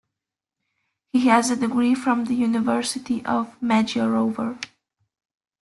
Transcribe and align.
He 1.11 1.27
has 1.27 1.51
a 1.51 1.55
degree 1.55 1.93
from 1.93 2.25
the 2.25 2.33
University 2.33 3.23
of 3.23 3.55
Magyarovar. 3.61 4.59